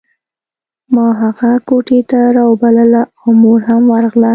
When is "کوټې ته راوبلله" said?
1.67-3.01